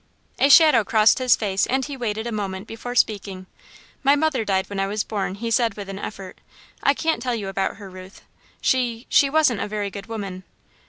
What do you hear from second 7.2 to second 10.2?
tell you about her, Ruth, she she wasn't a very good